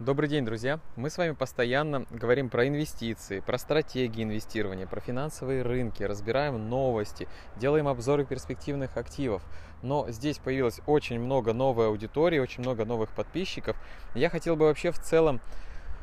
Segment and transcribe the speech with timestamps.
[0.00, 0.80] Добрый день, друзья!
[0.96, 7.28] Мы с вами постоянно говорим про инвестиции, про стратегии инвестирования, про финансовые рынки, разбираем новости,
[7.56, 9.42] делаем обзоры перспективных активов.
[9.82, 13.76] Но здесь появилось очень много новой аудитории, очень много новых подписчиков.
[14.14, 15.38] Я хотел бы вообще в целом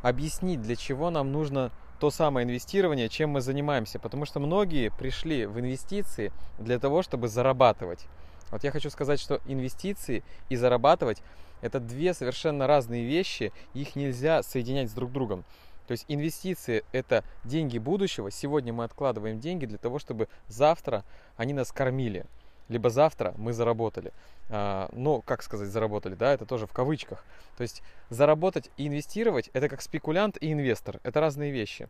[0.00, 1.70] объяснить, для чего нам нужно
[2.00, 3.98] то самое инвестирование, чем мы занимаемся.
[3.98, 8.06] Потому что многие пришли в инвестиции для того, чтобы зарабатывать.
[8.52, 11.22] Вот я хочу сказать, что инвестиции и зарабатывать
[11.62, 15.44] это две совершенно разные вещи, их нельзя соединять с друг другом.
[15.86, 18.30] То есть инвестиции– это деньги будущего.
[18.30, 21.04] Сегодня мы откладываем деньги для того, чтобы завтра
[21.36, 22.26] они нас кормили.
[22.68, 24.12] Либо завтра мы заработали.
[24.48, 27.24] А, ну, как сказать, заработали, да, это тоже в кавычках.
[27.56, 31.00] То есть заработать и инвестировать– это как спекулянт и инвестор.
[31.02, 31.88] Это разные вещи.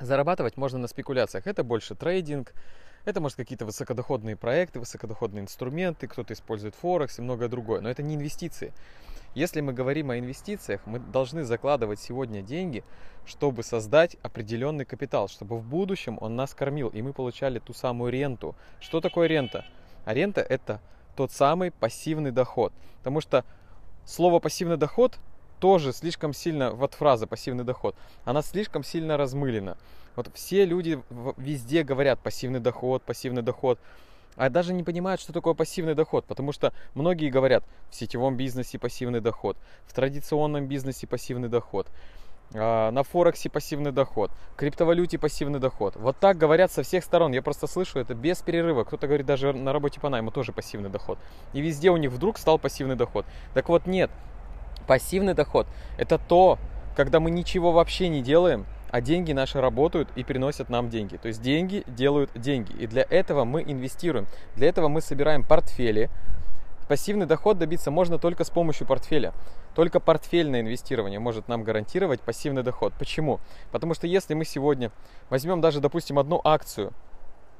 [0.00, 1.46] Зарабатывать можно на спекуляциях.
[1.46, 2.54] Это больше трейдинг,
[3.08, 7.80] это, может, какие-то высокодоходные проекты, высокодоходные инструменты, кто-то использует Форекс и многое другое.
[7.80, 8.74] Но это не инвестиции.
[9.34, 12.84] Если мы говорим о инвестициях, мы должны закладывать сегодня деньги,
[13.24, 18.12] чтобы создать определенный капитал, чтобы в будущем он нас кормил, и мы получали ту самую
[18.12, 18.54] ренту.
[18.78, 19.64] Что такое рента?
[20.04, 20.80] А рента это
[21.16, 22.74] тот самый пассивный доход.
[22.98, 23.44] Потому что
[24.04, 25.18] слово пассивный доход
[25.58, 29.76] тоже слишком сильно, вот фраза пассивный доход, она слишком сильно размылена.
[30.16, 31.00] Вот все люди
[31.36, 33.78] везде говорят пассивный доход, пассивный доход,
[34.36, 38.78] а даже не понимают, что такое пассивный доход, потому что многие говорят в сетевом бизнесе
[38.78, 39.56] пассивный доход,
[39.86, 41.88] в традиционном бизнесе пассивный доход,
[42.54, 45.96] а, на Форексе пассивный доход, криптовалюте пассивный доход.
[45.96, 47.32] Вот так говорят со всех сторон.
[47.32, 48.84] Я просто слышу это без перерыва.
[48.84, 51.18] Кто-то говорит даже на работе по найму тоже пассивный доход.
[51.52, 53.26] И везде у них вдруг стал пассивный доход.
[53.52, 54.10] Так вот нет,
[54.88, 55.66] Пассивный доход–
[55.98, 56.58] это то,
[56.96, 61.18] когда мы ничего вообще не делаем, а деньги наши работают и приносят нам деньги.
[61.18, 62.72] То есть деньги делают деньги.
[62.72, 64.26] И для этого мы инвестируем.
[64.56, 66.08] Для этого мы собираем портфели.
[66.88, 69.34] Пассивный доход добиться можно только с помощью портфеля.
[69.74, 72.94] Только портфельное инвестирование может нам гарантировать пассивный доход.
[72.98, 73.40] Почему?
[73.70, 74.90] Потому что если мы сегодня
[75.28, 76.94] возьмем даже, допустим, одну акцию,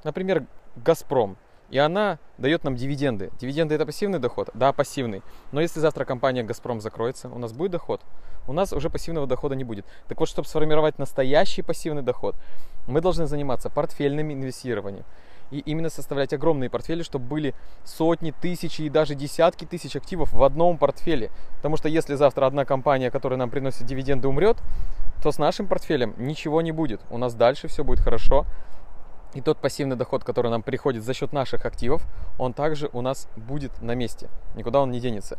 [0.02, 1.36] например, «Газпром»,
[1.70, 3.30] и она дает нам дивиденды.
[3.40, 4.50] Дивиденды это пассивный доход?
[4.54, 5.22] Да, пассивный.
[5.52, 8.00] Но если завтра компания «Газпром» закроется, у нас будет доход?
[8.46, 9.84] У нас уже пассивного дохода не будет.
[10.08, 12.34] Так вот, чтобы сформировать настоящий пассивный доход,
[12.86, 15.04] мы должны заниматься портфельным инвестированием.
[15.50, 17.54] И именно составлять огромные портфели, чтобы были
[17.84, 21.30] сотни, тысячи и даже десятки тысяч активов в одном портфеле.
[21.56, 24.58] Потому что если завтра одна компания, которая нам приносит дивиденды, умрет,
[25.22, 27.00] то с нашим портфелем ничего не будет.
[27.10, 28.46] У нас дальше все будет хорошо.
[29.34, 32.06] И тот пассивный доход, который нам приходит за счет наших активов,
[32.38, 34.28] он также у нас будет на месте.
[34.54, 35.38] Никуда он не денется.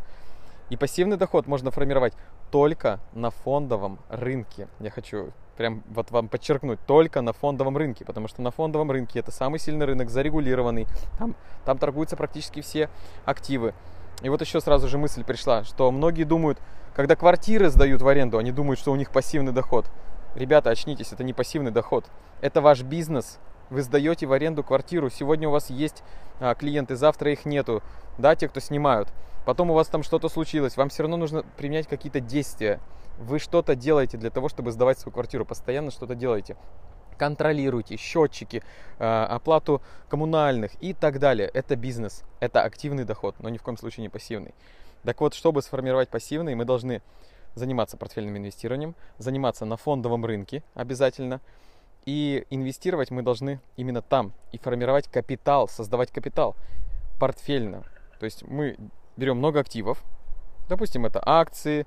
[0.70, 2.12] И пассивный доход можно формировать
[2.52, 4.68] только на фондовом рынке.
[4.78, 9.18] Я хочу прям вот вам подчеркнуть, только на фондовом рынке, потому что на фондовом рынке
[9.18, 10.86] это самый сильный рынок, зарегулированный,
[11.18, 11.34] там,
[11.64, 12.88] там торгуются практически все
[13.24, 13.74] активы.
[14.22, 16.58] И вот еще сразу же мысль пришла, что многие думают,
[16.94, 19.86] когда квартиры сдают в аренду, они думают, что у них пассивный доход.
[20.34, 22.06] Ребята, очнитесь, это не пассивный доход.
[22.40, 23.38] Это ваш бизнес,
[23.70, 26.02] вы сдаете в аренду квартиру, сегодня у вас есть
[26.40, 27.82] а, клиенты, завтра их нету,
[28.18, 29.08] да, те, кто снимают.
[29.46, 32.80] Потом у вас там что-то случилось, вам все равно нужно применять какие-то действия.
[33.18, 36.56] Вы что-то делаете для того, чтобы сдавать свою квартиру, постоянно что-то делаете
[37.20, 38.62] контролируйте счетчики,
[38.98, 41.50] а, оплату коммунальных и так далее.
[41.52, 44.54] Это бизнес, это активный доход, но ни в коем случае не пассивный.
[45.04, 47.02] Так вот, чтобы сформировать пассивный, мы должны
[47.54, 51.42] заниматься портфельным инвестированием, заниматься на фондовом рынке обязательно,
[52.06, 56.56] и инвестировать мы должны именно там и формировать капитал, создавать капитал
[57.18, 57.84] портфельно.
[58.18, 58.76] То есть мы
[59.16, 60.02] берем много активов,
[60.68, 61.86] допустим, это акции,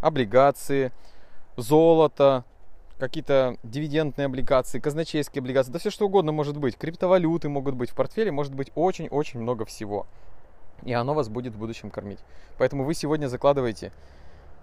[0.00, 0.92] облигации,
[1.56, 2.44] золото,
[2.98, 7.94] какие-то дивидендные облигации, казначейские облигации, да все что угодно может быть, криптовалюты могут быть в
[7.94, 10.06] портфеле, может быть очень-очень много всего.
[10.84, 12.18] И оно вас будет в будущем кормить.
[12.58, 13.92] Поэтому вы сегодня закладываете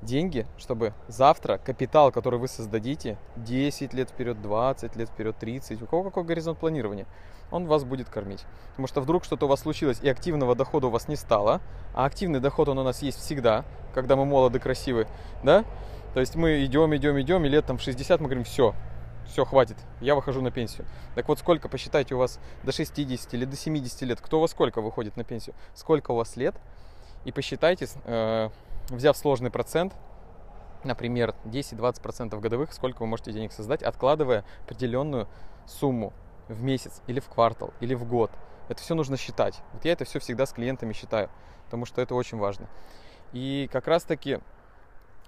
[0.02, 5.86] деньги, чтобы завтра капитал, который вы создадите 10 лет вперед, 20 лет вперед, 30, у
[5.86, 7.06] кого какой горизонт планирования,
[7.52, 8.46] он вас будет кормить.
[8.72, 11.62] Потому что вдруг что-то у вас случилось, и активного дохода у вас не стало,
[11.94, 15.08] а активный доход он у нас есть всегда, когда мы молоды, красивы,
[15.44, 15.66] да?
[16.14, 18.74] То есть мы идем, идем, идем, и лет там в 60 мы говорим, все,
[19.28, 20.86] все, хватит, я выхожу на пенсию.
[21.16, 24.82] Так вот, сколько, посчитайте, у вас до 60 или до 70 лет, кто вас сколько
[24.82, 26.56] выходит на пенсию, сколько у вас лет,
[27.26, 28.50] и посчитайте, э,
[28.90, 29.96] взяв сложный процент,
[30.84, 35.28] например, 10-20% годовых, сколько вы можете денег создать, откладывая определенную
[35.66, 36.14] сумму
[36.48, 38.32] в месяц или в квартал или в год.
[38.70, 39.60] Это все нужно считать.
[39.74, 41.30] Вот я это все всегда с клиентами считаю,
[41.66, 42.68] потому что это очень важно.
[43.34, 44.40] И как раз таки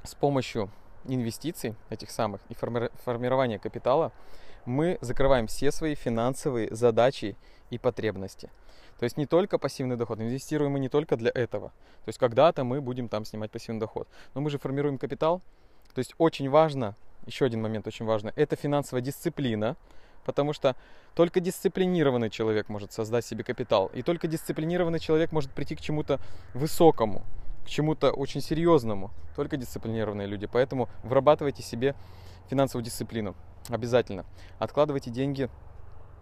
[0.04, 0.69] с помощью
[1.06, 4.12] инвестиций этих самых и форми- формирования капитала
[4.66, 7.36] мы закрываем все свои финансовые задачи
[7.69, 8.50] и потребности.
[9.00, 11.69] То есть не только пассивный доход, инвестируем мы не только для этого.
[12.06, 14.08] То есть когда-то мы будем там снимать пассивный доход.
[14.36, 15.42] Но мы же формируем капитал,
[15.96, 19.75] То есть очень важно, еще один момент очень важно, это финансовая дисциплина,
[20.24, 20.75] потому что
[21.16, 26.19] только дисциплинированный человек может создать себе капитал, и только дисциплинированный человек может прийти к чему-то
[26.54, 27.24] высокому,
[27.66, 29.12] к чему-то очень серьезному.
[29.36, 30.46] Только дисциплинированные люди.
[30.46, 31.96] Поэтому вырабатывайте себе
[32.51, 33.36] финансовую дисциплину
[33.69, 34.25] обязательно.
[34.59, 35.50] Откладывайте деньги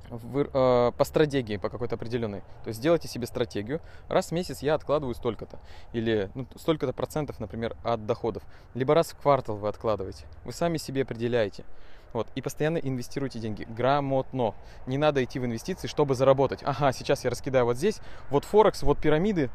[0.10, 2.42] в, э, по стратегии, по какой-то определенной.
[2.64, 3.82] То есть сделайте себе стратегию.
[4.08, 5.60] Раз в месяц я откладываю столько-то.
[5.92, 8.44] Или ну, столько-то процентов, например, от доходов.
[8.76, 10.26] Либо раз в квартал вы откладываете.
[10.46, 11.66] Вы сами себе определяете.
[12.14, 12.28] Вот.
[12.36, 13.64] И постоянно инвестируйте деньги.
[13.64, 14.54] Грамотно.
[14.88, 16.62] Не надо идти в инвестиции, чтобы заработать.
[16.64, 18.00] Ага, сейчас я раскидаю вот здесь.
[18.30, 19.50] Вот Форекс, вот пирамиды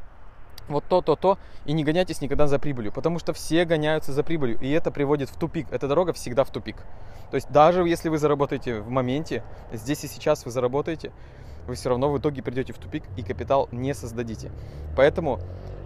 [0.68, 4.22] вот то, то, то, и не гоняйтесь никогда за прибылью, потому что все гоняются за
[4.22, 5.66] прибылью, и это приводит в тупик.
[5.70, 6.76] Эта дорога всегда в тупик.
[7.30, 11.10] То есть даже если вы заработаете в моменте, здесь и сейчас вы заработаете,
[11.66, 14.50] вы все равно в итоге придете в тупик и капитал не создадите.
[14.96, 15.40] Поэтому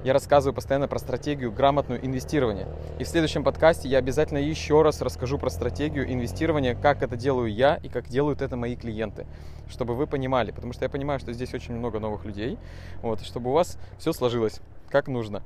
[0.05, 2.69] я рассказываю постоянно про стратегию грамотного инвестирования.
[2.99, 7.53] И в следующем подкасте я обязательно еще раз расскажу про стратегию инвестирования, как это делаю
[7.53, 9.27] я и как делают это мои клиенты,
[9.69, 10.53] чтобы вы понимали.
[10.53, 12.59] Потому что я понимаю, что здесь очень много новых людей,
[13.03, 15.43] вот, чтобы у вас все сложилось как нужно.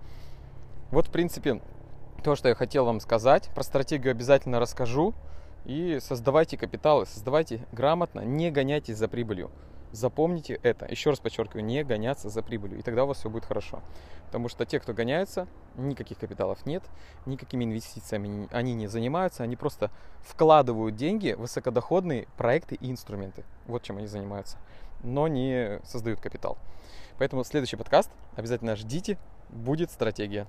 [0.90, 1.60] Вот, в принципе,
[2.22, 3.48] то, что я хотел вам сказать.
[3.54, 5.14] Про стратегию обязательно расскажу.
[5.64, 9.50] И создавайте капиталы, создавайте грамотно, не гоняйтесь за прибылью.
[9.92, 10.86] Запомните это.
[10.86, 12.78] Еще раз подчеркиваю, не гоняться за прибылью.
[12.78, 13.82] И тогда у вас все будет хорошо.
[14.26, 15.46] Потому что те, кто гоняются,
[15.76, 16.82] никаких капиталов нет,
[17.26, 19.42] никакими инвестициями они не занимаются.
[19.42, 19.90] Они просто
[20.22, 23.44] вкладывают деньги в высокодоходные проекты и инструменты.
[23.66, 24.56] Вот чем они занимаются.
[25.02, 26.56] Но не создают капитал.
[27.18, 29.18] Поэтому следующий подкаст обязательно ждите.
[29.50, 30.46] Будет стратегия.